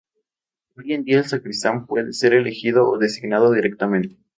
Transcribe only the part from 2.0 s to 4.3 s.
ser elegido o designado directamente.